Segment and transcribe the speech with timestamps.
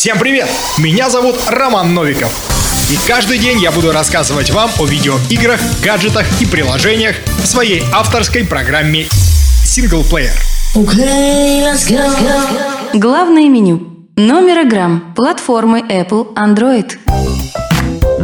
[0.00, 0.48] Всем привет!
[0.78, 2.32] Меня зовут Роман Новиков.
[2.90, 8.46] И каждый день я буду рассказывать вам о видеоиграх, гаджетах и приложениях в своей авторской
[8.46, 9.04] программе
[10.10, 10.32] Player.
[10.74, 11.76] Okay.
[12.94, 14.08] Главное меню.
[14.16, 15.12] Номер играм.
[15.14, 16.96] Платформы Apple, Android.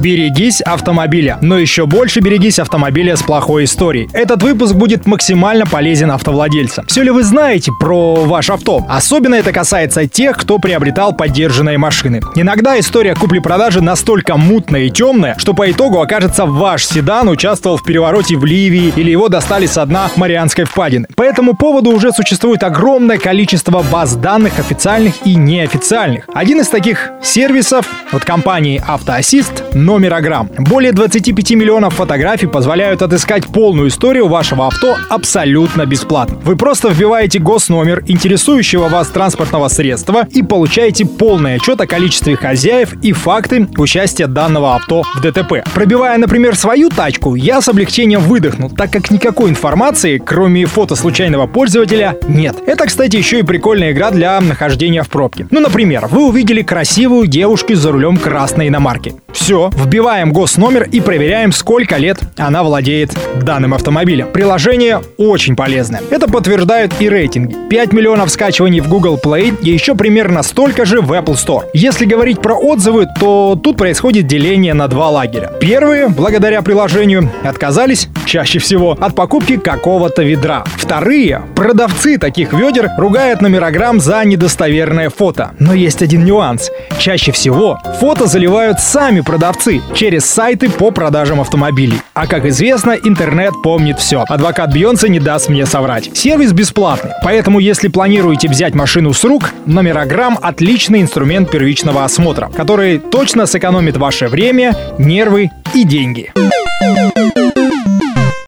[0.00, 4.08] Берегись автомобиля, но еще больше берегись автомобиля с плохой историей.
[4.14, 6.86] Этот выпуск будет максимально полезен автовладельцам.
[6.86, 8.86] Все ли вы знаете про ваш авто?
[8.88, 12.22] Особенно это касается тех, кто приобретал поддержанные машины.
[12.34, 17.84] Иногда история купли-продажи настолько мутная и темная, что по итогу окажется ваш седан участвовал в
[17.84, 21.08] перевороте в Ливии или его достали с дна Марианской впадины.
[21.14, 26.24] По этому поводу уже существует огромное количество баз данных официальных и неофициальных.
[26.32, 30.50] Один из таких сервисов от компании Автоассист номерограмм.
[30.58, 36.38] Более 25 миллионов фотографий позволяют отыскать полную историю вашего авто абсолютно бесплатно.
[36.44, 42.94] Вы просто вбиваете госномер интересующего вас транспортного средства и получаете полный отчет о количестве хозяев
[43.02, 45.64] и факты участия данного авто в ДТП.
[45.74, 51.46] Пробивая, например, свою тачку, я с облегчением выдохнул, так как никакой информации, кроме фото случайного
[51.46, 52.56] пользователя, нет.
[52.66, 55.46] Это, кстати, еще и прикольная игра для нахождения в пробке.
[55.50, 59.14] Ну, например, вы увидели красивую девушку за рулем красной иномарки.
[59.32, 64.28] Все, вбиваем госномер и проверяем, сколько лет она владеет данным автомобилем.
[64.32, 66.02] Приложение очень полезное.
[66.10, 67.56] Это подтверждают и рейтинги.
[67.68, 71.64] 5 миллионов скачиваний в Google Play и еще примерно столько же в Apple Store.
[71.72, 75.52] Если говорить про отзывы, то тут происходит деление на два лагеря.
[75.60, 80.62] Первые, благодаря приложению, отказались чаще всего от покупки какого-то ведра.
[80.76, 85.50] Вторые, продавцы таких ведер ругают номерограмм за недостоверное фото.
[85.58, 86.70] Но есть один нюанс.
[86.96, 92.00] Чаще всего фото заливают сами продавцы через сайты по продажам автомобилей.
[92.14, 94.24] А как известно, интернет помнит все.
[94.28, 96.16] Адвокат Бьонса не даст мне соврать.
[96.16, 102.98] Сервис бесплатный, поэтому если планируете взять машину с рук, номерограмм– отличный инструмент первичного осмотра, который
[102.98, 106.32] точно сэкономит ваше время, нервы и деньги.